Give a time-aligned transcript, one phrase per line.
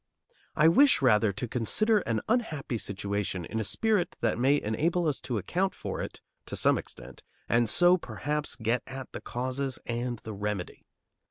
[0.55, 5.21] I wish, rather, to consider an unhappy situation in a spirit that may enable us
[5.21, 10.17] to account for it, to some extent, and so perhaps get at the causes and
[10.23, 10.87] the remedy.